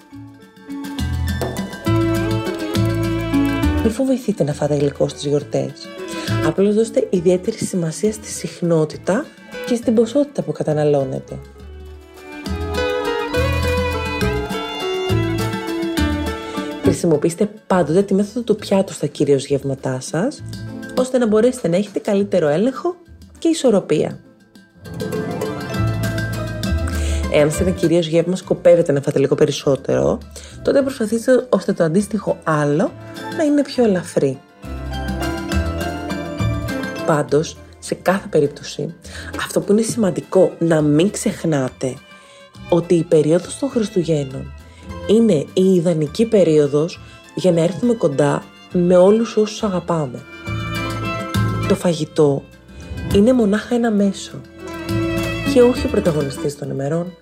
Μην 3.82 3.90
φοβηθείτε 3.90 4.44
να 4.44 4.52
φάτε 4.52 4.74
γλυκό 4.74 5.08
στις 5.08 5.24
γιορτές. 5.24 5.72
Απλώς 6.46 6.74
δώστε 6.74 7.06
ιδιαίτερη 7.10 7.56
σημασία 7.56 8.12
στη 8.12 8.28
συχνότητα 8.28 9.24
και 9.66 9.74
στην 9.74 9.94
ποσότητα 9.94 10.42
που 10.42 10.52
καταναλώνετε. 10.52 11.38
Χρησιμοποιήστε 16.98 17.50
πάντοτε 17.66 18.02
τη 18.02 18.14
μέθοδο 18.14 18.40
του 18.40 18.56
πιάτου 18.56 18.92
στα 18.92 19.06
κυρίως 19.06 19.46
γεύματά 19.46 20.00
σας, 20.00 20.42
ώστε 20.96 21.18
να 21.18 21.26
μπορέσετε 21.26 21.68
να 21.68 21.76
έχετε 21.76 21.98
καλύτερο 21.98 22.48
έλεγχο 22.48 22.96
και 23.38 23.48
ισορροπία. 23.48 24.20
Εάν 27.32 27.52
σε 27.52 27.62
ένα 27.62 27.70
κυρίως 27.70 28.06
γεύμα 28.06 28.36
σκοπεύετε 28.36 28.92
να 28.92 29.00
φάτε 29.00 29.18
λίγο 29.18 29.34
περισσότερο, 29.34 30.18
τότε 30.62 30.82
προσπαθήστε 30.82 31.46
ώστε 31.48 31.72
το 31.72 31.84
αντίστοιχο 31.84 32.38
άλλο 32.44 32.92
να 33.36 33.44
είναι 33.44 33.62
πιο 33.62 33.84
ελαφρύ. 33.84 34.40
Πάντως, 37.06 37.56
σε 37.78 37.94
κάθε 37.94 38.26
περίπτωση, 38.30 38.94
αυτό 39.38 39.60
που 39.60 39.72
είναι 39.72 39.82
σημαντικό 39.82 40.52
να 40.58 40.80
μην 40.80 41.10
ξεχνάτε 41.10 41.94
ότι 42.68 42.94
η 42.94 43.02
περίοδος 43.02 43.58
των 43.58 43.68
Χριστουγέννων 43.68 44.52
είναι 45.08 45.46
η 45.52 45.74
ιδανική 45.74 46.24
περίοδος 46.24 47.00
για 47.34 47.52
να 47.52 47.62
έρθουμε 47.62 47.94
κοντά 47.94 48.44
με 48.72 48.96
όλους 48.96 49.36
όσους 49.36 49.62
αγαπάμε. 49.62 50.22
Το 51.68 51.74
φαγητό 51.74 52.42
είναι 53.14 53.32
μονάχα 53.32 53.74
ένα 53.74 53.90
μέσο 53.90 54.40
και 55.54 55.62
όχι 55.62 55.86
ο 55.86 55.88
πρωταγωνιστής 55.88 56.58
των 56.58 56.70
ημερών. 56.70 57.16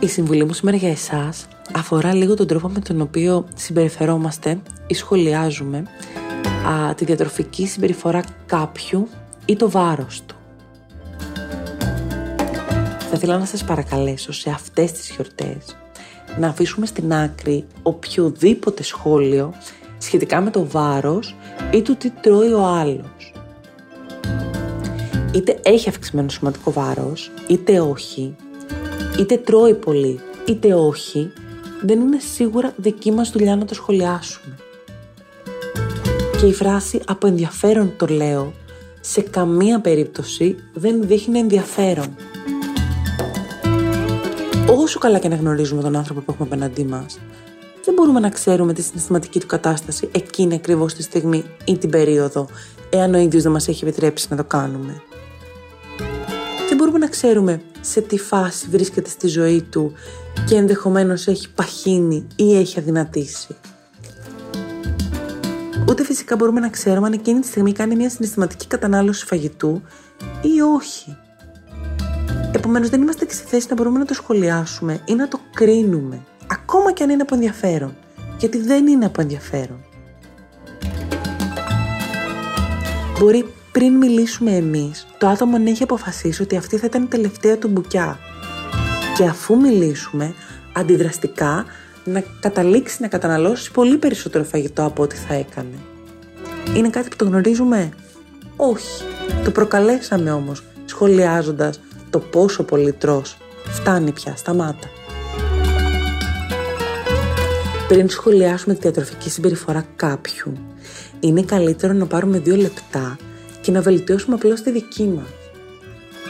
Η 0.00 0.06
συμβουλή 0.06 0.44
μου 0.44 0.52
σήμερα 0.52 0.76
για 0.76 0.90
εσάς 0.90 1.46
αφορά 1.74 2.14
λίγο 2.14 2.34
τον 2.34 2.46
τρόπο 2.46 2.68
με 2.68 2.80
τον 2.80 3.00
οποίο 3.00 3.46
συμπεριφερόμαστε 3.54 4.60
ή 4.86 4.94
σχολιάζουμε 4.94 5.82
α, 6.66 6.94
τη 6.94 7.04
διατροφική 7.04 7.66
συμπεριφορά 7.66 8.22
κάποιου 8.46 9.08
ή 9.46 9.56
το 9.56 9.70
βάρος 9.70 10.22
του. 10.26 10.36
Θα 12.98 13.16
ήθελα 13.16 13.38
να 13.38 13.44
σας 13.44 13.64
παρακαλέσω 13.64 14.32
σε 14.32 14.50
αυτές 14.50 14.92
τις 14.92 15.10
γιορτές 15.10 15.76
να 16.38 16.48
αφήσουμε 16.48 16.86
στην 16.86 17.12
άκρη 17.12 17.64
οποιοδήποτε 17.82 18.82
σχόλιο 18.82 19.54
σχετικά 19.98 20.40
με 20.40 20.50
το 20.50 20.66
βάρος 20.66 21.36
ή 21.72 21.82
του 21.82 21.96
τι 21.96 22.10
τρώει 22.10 22.52
ο 22.52 22.64
άλλος. 22.64 23.32
Είτε 25.34 25.60
έχει 25.62 25.88
αυξημένο 25.88 26.28
σωματικό 26.28 26.72
βάρος, 26.72 27.30
είτε 27.48 27.80
όχι, 27.80 28.36
είτε 29.18 29.36
τρώει 29.36 29.74
πολύ, 29.74 30.20
είτε 30.46 30.74
όχι, 30.74 31.32
δεν 31.82 32.00
είναι 32.00 32.18
σίγουρα 32.18 32.72
δική 32.76 33.10
μας 33.12 33.30
δουλειά 33.30 33.56
να 33.56 33.64
το 33.64 33.74
σχολιάσουμε. 33.74 34.56
Και 36.40 36.46
η 36.46 36.52
φράση 36.52 37.00
«από 37.06 37.26
ενδιαφέρον 37.26 37.92
το 37.96 38.06
λέω» 38.06 38.52
σε 39.00 39.20
καμία 39.20 39.80
περίπτωση 39.80 40.56
δεν 40.72 41.06
δείχνει 41.06 41.38
ενδιαφέρον. 41.38 42.16
Όσο 44.70 44.98
καλά 44.98 45.18
και 45.18 45.28
να 45.28 45.36
γνωρίζουμε 45.36 45.82
τον 45.82 45.96
άνθρωπο 45.96 46.20
που 46.20 46.32
έχουμε 46.32 46.48
απέναντί 46.50 46.84
μας, 46.84 47.18
δεν 47.84 47.94
μπορούμε 47.94 48.20
να 48.20 48.28
ξέρουμε 48.28 48.72
τη 48.72 48.82
συναισθηματική 48.82 49.40
του 49.40 49.46
κατάσταση 49.46 50.08
εκείνη 50.12 50.54
ακριβώς 50.54 50.94
τη 50.94 51.02
στιγμή 51.02 51.44
ή 51.64 51.78
την 51.78 51.90
περίοδο, 51.90 52.48
εάν 52.90 53.14
ο 53.14 53.18
ίδιος 53.18 53.42
δεν 53.42 53.52
μας 53.52 53.68
έχει 53.68 53.84
επιτρέψει 53.84 54.26
να 54.30 54.36
το 54.36 54.44
κάνουμε. 54.44 55.02
Δεν 56.68 56.76
μπορούμε 56.76 56.98
να 56.98 57.08
ξέρουμε 57.08 57.60
σε 57.80 58.00
τι 58.00 58.18
φάση 58.18 58.66
βρίσκεται 58.70 59.08
στη 59.08 59.28
ζωή 59.28 59.62
του 59.62 59.92
και 60.46 60.54
ενδεχομένως 60.54 61.26
έχει 61.26 61.52
παχύνει 61.52 62.26
ή 62.36 62.58
έχει 62.58 62.78
αδυνατήσει. 62.78 63.56
Ούτε 66.18 66.26
φυσικά 66.26 66.44
μπορούμε 66.44 66.66
να 66.66 66.72
ξέρουμε 66.72 67.06
αν 67.06 67.12
εκείνη 67.12 67.40
τη 67.40 67.46
στιγμή 67.46 67.72
κάνει 67.72 67.96
μια 67.96 68.10
συναισθηματική 68.10 68.66
κατανάλωση 68.66 69.26
φαγητού 69.26 69.82
ή 70.42 70.60
όχι. 70.60 71.16
Επομένως, 72.52 72.88
δεν 72.88 73.02
είμαστε 73.02 73.26
σε 73.28 73.44
θέση 73.46 73.66
να 73.68 73.74
μπορούμε 73.74 73.98
να 73.98 74.04
το 74.04 74.14
σχολιάσουμε 74.14 75.00
ή 75.04 75.14
να 75.14 75.28
το 75.28 75.40
κρίνουμε, 75.54 76.20
ακόμα 76.46 76.92
και 76.92 77.02
αν 77.02 77.10
είναι 77.10 77.22
από 77.22 77.34
ενδιαφέρον. 77.34 77.96
Γιατί 78.38 78.58
δεν 78.58 78.86
είναι 78.86 79.04
από 79.04 79.20
ενδιαφέρον. 79.20 79.84
Μπορεί 83.18 83.54
πριν 83.72 83.96
μιλήσουμε 83.96 84.50
εμείς, 84.50 85.06
το 85.18 85.28
άτομο 85.28 85.58
να 85.58 85.70
έχει 85.70 85.82
αποφασίσει 85.82 86.42
ότι 86.42 86.56
αυτή 86.56 86.76
θα 86.76 86.86
ήταν 86.86 87.02
η 87.02 87.06
τελευταία 87.06 87.58
του 87.58 87.68
μπουκιά. 87.68 88.18
Και 89.16 89.24
αφού 89.24 89.56
μιλήσουμε, 89.56 90.34
αντιδραστικά 90.72 91.64
να 92.04 92.24
καταλήξει 92.40 92.96
να 93.00 93.08
καταναλώσει 93.08 93.70
πολύ 93.70 93.96
περισσότερο 93.96 94.44
φαγητό 94.44 94.84
από 94.84 95.02
ό,τι 95.02 95.16
θα 95.16 95.34
έκανε. 95.34 95.78
Είναι 96.76 96.90
κάτι 96.90 97.08
που 97.08 97.16
το 97.16 97.24
γνωρίζουμε; 97.24 97.88
Όχι. 98.56 99.04
Το 99.44 99.50
προκαλέσαμε 99.50 100.30
όμως, 100.30 100.62
σχολιάζοντας 100.84 101.80
το 102.10 102.18
πόσο 102.18 102.62
πολύ 102.62 102.92
τρως. 102.92 103.36
Φτάνει 103.64 104.12
πια, 104.12 104.36
σταμάτα. 104.36 104.88
Πριν 107.88 108.08
σχολιάσουμε 108.08 108.74
τη 108.74 108.80
διατροφική 108.80 109.30
συμπεριφορά 109.30 109.84
κάποιου, 109.96 110.52
είναι 111.20 111.42
καλύτερο 111.42 111.92
να 111.92 112.06
πάρουμε 112.06 112.38
δύο 112.38 112.56
λεπτά 112.56 113.16
και 113.60 113.70
να 113.70 113.80
βελτιώσουμε 113.80 114.34
απλώς 114.34 114.60
τη 114.62 114.70
δική 114.70 115.04
μας. 115.04 115.28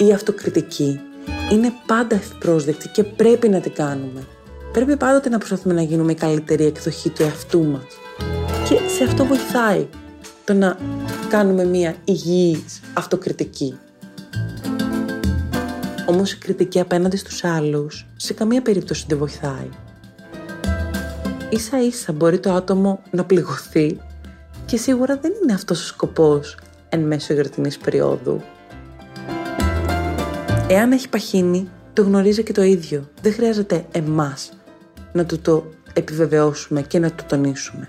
Η 0.08 0.12
αυτοκριτική 0.12 1.00
είναι 1.52 1.72
πάντα 1.86 2.16
ευπρόσδεκτη 2.16 2.88
και 2.88 3.02
πρέπει 3.02 3.48
να 3.48 3.60
την 3.60 3.72
κάνουμε. 3.72 4.26
Πρέπει 4.72 4.96
πάντοτε 4.96 5.28
να 5.28 5.38
προσπαθούμε 5.38 5.74
να 5.74 5.82
γίνουμε 5.82 6.12
η 6.12 6.14
καλύτερη 6.14 6.64
εκδοχή 6.64 7.10
του 7.10 7.22
εαυτού 7.22 7.64
μας. 7.64 7.84
Και 8.68 8.78
σε 8.96 9.04
αυτό 9.04 9.24
βοηθάει 9.24 9.86
το 10.48 10.54
να 10.54 10.76
κάνουμε 11.28 11.64
μια 11.64 11.94
υγιής 12.04 12.80
αυτοκριτική. 12.94 13.78
Όμως 16.06 16.32
η 16.32 16.38
κριτική 16.38 16.80
απέναντι 16.80 17.16
στους 17.16 17.44
άλλους 17.44 18.06
σε 18.16 18.34
καμία 18.34 18.62
περίπτωση 18.62 19.04
δεν 19.08 19.18
βοηθάει. 19.18 19.68
Ίσα 21.50 21.82
ίσα 21.82 22.12
μπορεί 22.12 22.38
το 22.38 22.52
άτομο 22.52 23.02
να 23.10 23.24
πληγωθεί 23.24 24.00
και 24.66 24.76
σίγουρα 24.76 25.16
δεν 25.16 25.32
είναι 25.42 25.52
αυτός 25.52 25.82
ο 25.82 25.86
σκοπός 25.86 26.58
εν 26.88 27.00
μέσω 27.00 27.32
γιορτινής 27.32 27.78
περίοδου. 27.78 28.42
Εάν 30.68 30.92
έχει 30.92 31.08
παχύνει, 31.08 31.68
το 31.92 32.02
γνωρίζει 32.02 32.42
και 32.42 32.52
το 32.52 32.62
ίδιο. 32.62 33.08
Δεν 33.22 33.32
χρειάζεται 33.32 33.86
εμάς 33.92 34.52
να 35.12 35.24
του 35.26 35.38
το 35.38 35.66
επιβεβαιώσουμε 35.92 36.82
και 36.82 36.98
να 36.98 37.12
το 37.12 37.24
τονίσουμε. 37.28 37.88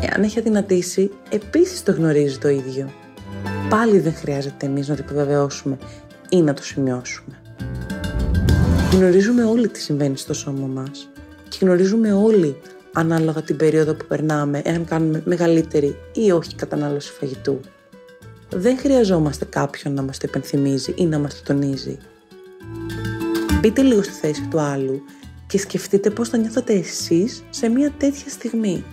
Εάν 0.00 0.22
έχει 0.22 0.38
αδυνατήσει, 0.38 1.10
επίσης 1.30 1.82
το 1.82 1.92
γνωρίζει 1.92 2.38
το 2.38 2.48
ίδιο. 2.48 2.90
Πάλι 3.68 3.98
δεν 3.98 4.14
χρειάζεται 4.14 4.66
εμείς 4.66 4.88
να 4.88 4.96
το 4.96 5.02
επιβεβαιώσουμε 5.04 5.78
ή 6.28 6.42
να 6.42 6.54
το 6.54 6.62
σημειώσουμε. 6.62 7.40
Γνωρίζουμε 8.92 9.44
όλοι 9.44 9.68
τι 9.68 9.80
συμβαίνει 9.80 10.16
στο 10.16 10.34
σώμα 10.34 10.66
μας 10.66 11.08
και 11.48 11.58
γνωρίζουμε 11.60 12.12
όλοι 12.12 12.56
ανάλογα 12.92 13.42
την 13.42 13.56
περίοδο 13.56 13.94
που 13.94 14.06
περνάμε, 14.06 14.62
εάν 14.64 14.84
κάνουμε 14.84 15.22
μεγαλύτερη 15.24 15.96
ή 16.14 16.30
όχι 16.30 16.54
κατανάλωση 16.54 17.12
φαγητού. 17.12 17.60
Δεν 18.50 18.78
χρειαζόμαστε 18.78 19.44
κάποιον 19.44 19.94
να 19.94 20.02
μας 20.02 20.18
το 20.18 20.26
υπενθυμίζει 20.28 20.94
ή 20.96 21.06
να 21.06 21.18
μας 21.18 21.34
το 21.34 21.42
τονίζει. 21.52 21.98
Μπείτε 23.60 23.82
λίγο 23.82 24.02
στη 24.02 24.12
θέση 24.12 24.46
του 24.50 24.60
άλλου 24.60 25.02
και 25.46 25.58
σκεφτείτε 25.58 26.10
πώς 26.10 26.28
θα 26.28 26.36
νιώθετε 26.36 26.72
εσείς 26.72 27.44
σε 27.50 27.68
μια 27.68 27.92
τέτοια 27.98 28.28
στιγμή. 28.28 28.84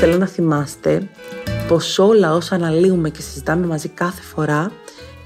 Θέλω 0.00 0.16
να 0.16 0.26
θυμάστε 0.26 1.08
πως 1.68 1.98
όλα 1.98 2.34
όσα 2.34 2.54
αναλύουμε 2.54 3.10
και 3.10 3.22
συζητάμε 3.22 3.66
μαζί 3.66 3.88
κάθε 3.88 4.22
φορά 4.22 4.72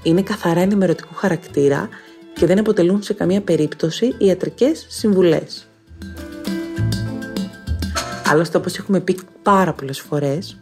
είναι 0.03 0.21
καθαρά 0.21 0.59
ενημερωτικού 0.59 1.15
χαρακτήρα 1.15 1.89
και 2.33 2.45
δεν 2.45 2.59
αποτελούν 2.59 3.03
σε 3.03 3.13
καμία 3.13 3.41
περίπτωση 3.41 4.15
ιατρικές 4.17 4.85
συμβουλές. 4.89 5.67
Άλλωστε, 8.25 8.57
όπως 8.57 8.77
έχουμε 8.77 8.99
πει 8.99 9.19
πάρα 9.43 9.73
πολλές 9.73 9.99
φορές, 9.99 10.57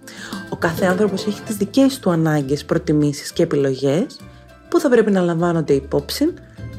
ο 0.50 0.56
κάθε 0.56 0.86
άνθρωπος 0.86 1.28
έχει 1.28 1.42
τις 1.42 1.56
δικές 1.56 2.00
του 2.00 2.10
ανάγκες, 2.10 2.66
προτιμήσεις 2.66 3.32
και 3.32 3.44
επιλογές 3.44 4.20
που 4.70 4.80
θα 4.80 4.90
πρέπει 4.90 5.12
να 5.12 5.22
λαμβάνονται 5.22 5.74
υπόψη 5.74 6.34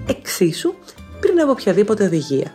εξίσου 0.07 0.75
πριν 1.21 1.41
από 1.41 1.51
οποιαδήποτε 1.51 2.05
οδηγία. 2.05 2.53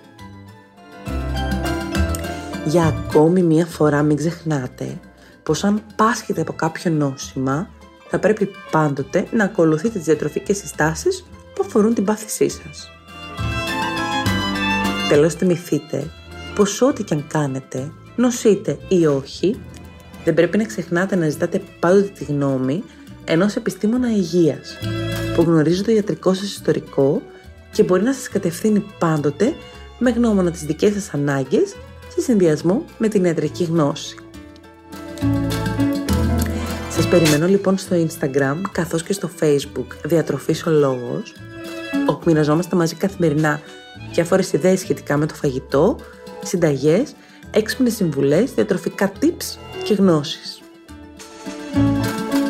Για 2.69 2.85
ακόμη 2.85 3.41
μία 3.41 3.65
φορά 3.65 4.01
μην 4.01 4.17
ξεχνάτε 4.17 4.99
πως 5.43 5.63
αν 5.63 5.81
πάσχετε 5.95 6.41
από 6.41 6.53
κάποιο 6.53 6.91
νόσημα 6.91 7.69
θα 8.09 8.19
πρέπει 8.19 8.49
πάντοτε 8.71 9.27
να 9.31 9.43
ακολουθείτε 9.43 9.97
τις 9.97 10.05
διατροφικές 10.05 10.57
συστάσεις 10.57 11.25
που 11.55 11.63
αφορούν 11.65 11.93
την 11.93 12.03
πάθησή 12.03 12.49
σας. 12.49 12.89
Τέλος 15.09 15.33
θυμηθείτε 15.33 16.11
πως 16.55 16.81
ό,τι 16.81 17.03
και 17.03 17.13
αν 17.13 17.27
κάνετε, 17.27 17.91
νοσείτε 18.15 18.77
ή 18.87 19.05
όχι, 19.05 19.59
δεν 20.23 20.33
πρέπει 20.33 20.57
να 20.57 20.63
ξεχνάτε 20.63 21.15
να 21.15 21.29
ζητάτε 21.29 21.61
πάντοτε 21.79 22.11
τη 22.17 22.23
γνώμη 22.23 22.83
ενός 23.25 23.55
επιστήμονα 23.55 24.11
υγείας 24.11 24.77
που 25.35 25.41
γνωρίζει 25.41 25.83
το 25.83 25.91
ιατρικό 25.91 26.33
σας 26.33 26.49
ιστορικό 26.49 27.21
και 27.71 27.83
μπορεί 27.83 28.03
να 28.03 28.13
σας 28.13 28.29
κατευθύνει 28.29 28.85
πάντοτε 28.99 29.53
με 29.99 30.09
γνώμονα 30.09 30.51
τις 30.51 30.61
δικές 30.61 30.93
σας 30.93 31.13
ανάγκες 31.13 31.75
σε 32.17 32.23
συνδυασμό 32.23 32.85
με 32.97 33.07
την 33.07 33.23
ιατρική 33.25 33.63
γνώση. 33.63 34.17
Σας 36.89 37.07
περιμένω 37.07 37.47
λοιπόν 37.47 37.77
στο 37.77 37.95
Instagram 37.95 38.61
καθώς 38.71 39.03
και 39.03 39.13
στο 39.13 39.29
Facebook 39.39 39.85
Διατροφής 40.03 40.65
ο 40.65 40.69
Λόγος 40.69 41.33
όπου 42.07 42.21
μοιραζόμαστε 42.25 42.75
μαζί 42.75 42.95
καθημερινά 42.95 43.61
διάφορες 44.13 44.53
ιδέες 44.53 44.79
σχετικά 44.79 45.17
με 45.17 45.25
το 45.25 45.33
φαγητό, 45.33 45.97
συνταγές, 46.43 47.15
έξυπνες 47.51 47.93
συμβουλές, 47.93 48.53
διατροφικά 48.53 49.11
tips 49.21 49.57
και 49.83 49.93
γνώσεις. 49.93 50.61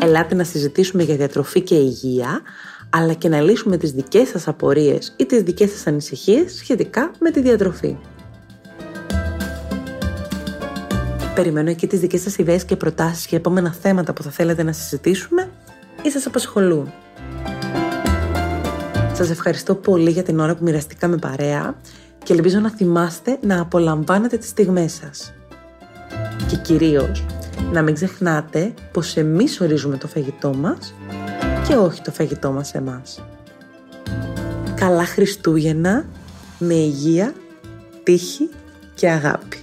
Ελάτε 0.02 0.36
να 0.36 0.44
συζητήσουμε 0.44 1.04
για 1.04 1.16
διατροφή 1.16 1.62
και 1.62 1.76
υγεία, 1.76 2.42
αλλά 2.90 3.14
και 3.14 3.30
να 3.30 3.42
λύσουμε 3.42 3.78
τις 3.78 3.92
δικές 3.92 4.28
σας 4.28 4.48
απορίες 4.48 5.14
ή 5.18 5.26
τις 5.26 5.42
δικές 5.42 5.70
σας 5.70 5.88
ανησυχίες 5.88 6.54
σχετικά 6.56 7.12
με 7.20 7.32
τη 7.32 7.42
διατροφή. 7.42 7.98
Περιμένω 11.38 11.70
εκεί 11.70 11.88
τις 11.88 12.00
δικές 12.00 12.22
σας 12.22 12.38
ιδέες 12.38 12.66
και 12.66 12.76
προτάσεις 12.76 13.26
για 13.26 13.38
επόμενα 13.38 13.72
θέματα 13.82 14.14
που 14.14 14.24
θα 14.24 14.30
θέλετε 14.30 14.64
να 14.64 14.72
συζητήσουμε 14.72 15.50
ή 16.02 16.10
σας 16.10 16.26
απασχολούν. 16.26 16.94
Σας 19.14 19.30
ευχαριστώ 19.30 19.76
πολύ 19.76 20.10
για 20.10 20.24
την 20.24 20.40
ώρα 20.40 20.56
που 20.56 20.64
μοιραστήκαμε 20.64 21.18
παρέα 21.18 21.76
και 22.24 22.34
ελπίζω 22.34 22.60
να 22.60 22.70
θυμάστε 22.70 23.38
να 23.42 23.62
απολαμβάνετε 23.62 24.38
τις 24.38 24.50
στιγμές 24.50 24.94
σας. 24.94 25.34
Και 26.48 26.56
κυρίως, 26.56 27.26
να 27.72 27.82
μην 27.82 27.94
ξεχνάτε 27.94 28.74
πως 28.92 29.18
εμείς 29.18 29.62
ορίζουμε 29.62 29.98
το 29.98 30.08
φαγητό 30.08 30.54
μας 30.54 30.94
και 31.68 31.76
όχι 31.76 32.02
το 32.02 32.12
φαγητό 32.12 32.52
μας 32.52 32.74
εμάς. 32.74 33.24
Καλά 34.76 35.06
Χριστούγεννα 35.06 36.06
με 36.60 36.74
υγεία, 36.74 37.34
τύχη 38.04 38.50
και 38.94 39.10
αγάπη. 39.10 39.57